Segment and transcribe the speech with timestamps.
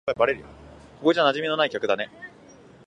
[0.03, 0.15] こ
[1.03, 2.09] こじゃ馴染みのない客だね。